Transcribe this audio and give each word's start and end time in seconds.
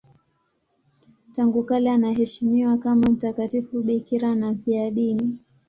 Tangu 1.31 1.63
kale 1.63 1.91
anaheshimiwa 1.91 2.77
kama 2.77 3.07
mtakatifu 3.09 3.81
bikira 3.81 4.35
na 4.35 4.51
mfiadini. 4.51 5.39